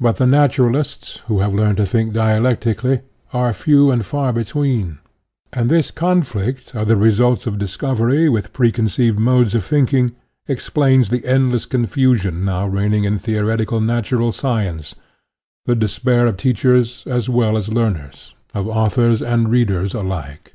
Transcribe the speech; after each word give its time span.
But 0.00 0.16
the 0.16 0.26
naturalists 0.26 1.18
who 1.28 1.38
have 1.38 1.54
learned 1.54 1.76
to 1.76 1.86
think 1.86 2.12
dialectically 2.12 3.02
are 3.32 3.52
few 3.52 3.92
and 3.92 4.04
far 4.04 4.32
between, 4.32 4.98
and 5.52 5.70
this 5.70 5.92
conflict 5.92 6.74
of 6.74 6.88
the 6.88 6.96
results 6.96 7.46
of 7.46 7.60
discovery 7.60 8.28
with' 8.28 8.52
preconceived 8.52 9.20
modes 9.20 9.54
of 9.54 9.62
thinking 9.64 10.16
explains 10.48 11.10
the 11.10 11.24
endless 11.24 11.64
con 11.64 11.86
fusion 11.86 12.44
now 12.44 12.66
reigning 12.66 13.04
in 13.04 13.20
theoretical 13.20 13.80
natural 13.80 14.30
84 14.30 14.32
SOCIALISM 14.32 14.40
science, 14.82 14.94
the 15.66 15.76
despair 15.76 16.26
of 16.26 16.36
teachers 16.36 17.04
as 17.06 17.28
well 17.28 17.56
&s 17.56 17.68
learners, 17.68 18.34
of 18.54 18.66
authors 18.66 19.22
and 19.22 19.48
readers 19.48 19.94
alike. 19.94 20.54